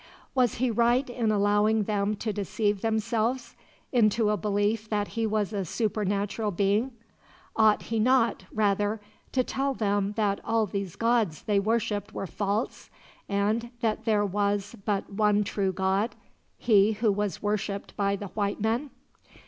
Was 0.33 0.55
he 0.55 0.71
right 0.71 1.07
in 1.07 1.31
allowing 1.31 1.83
them 1.83 2.15
to 2.15 2.33
deceive 2.33 2.81
themselves 2.81 3.55
into 3.91 4.31
a 4.31 4.35
belief 4.35 4.89
that 4.89 5.09
he 5.09 5.27
was 5.27 5.53
a 5.53 5.63
supernatural 5.63 6.49
being? 6.49 6.93
Ought 7.55 7.83
he 7.83 7.99
not, 7.99 8.45
rather, 8.51 8.99
to 9.31 9.43
tell 9.43 9.75
them 9.75 10.13
that 10.17 10.41
all 10.43 10.65
these 10.65 10.95
gods 10.95 11.43
they 11.43 11.59
worshiped 11.59 12.15
were 12.15 12.25
false, 12.25 12.89
and 13.29 13.69
that 13.81 14.05
there 14.05 14.25
was 14.25 14.75
but 14.85 15.13
one 15.13 15.43
true 15.43 15.71
God 15.71 16.15
He 16.57 16.93
who 16.93 17.11
was 17.11 17.43
worshiped 17.43 17.95
by 17.95 18.15
the 18.15 18.29
White 18.29 18.59
men? 18.59 18.89